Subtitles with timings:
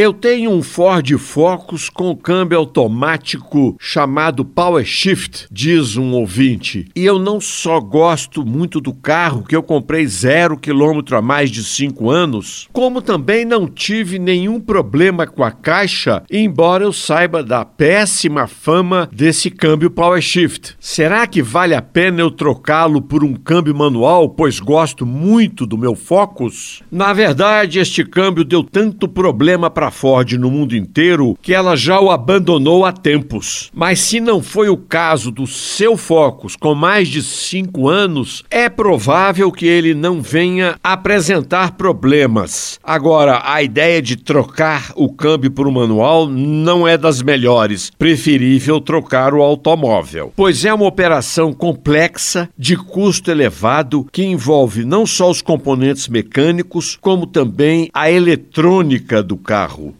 [0.00, 6.86] Eu tenho um Ford Focus com câmbio automático chamado Power Shift, diz um ouvinte.
[6.94, 11.50] E eu não só gosto muito do carro, que eu comprei zero quilômetro há mais
[11.50, 17.42] de cinco anos, como também não tive nenhum problema com a caixa, embora eu saiba
[17.42, 20.76] da péssima fama desse câmbio Power Shift.
[20.78, 25.76] Será que vale a pena eu trocá-lo por um câmbio manual, pois gosto muito do
[25.76, 26.84] meu Focus?
[26.88, 32.00] Na verdade, este câmbio deu tanto problema para Ford no mundo inteiro que ela já
[32.00, 33.70] o abandonou há tempos.
[33.74, 38.68] Mas se não foi o caso do seu Focus com mais de cinco anos, é
[38.68, 42.78] provável que ele não venha apresentar problemas.
[42.82, 47.90] Agora, a ideia de trocar o câmbio por um manual não é das melhores.
[47.98, 55.06] Preferível trocar o automóvel, pois é uma operação complexa, de custo elevado, que envolve não
[55.06, 59.36] só os componentes mecânicos, como também a eletrônica do
[59.68, 59.94] carro.